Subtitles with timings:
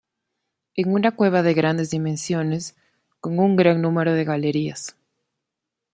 [0.73, 2.75] En una cueva de grandes dimensiones,
[3.19, 4.95] con un gran número de galerías.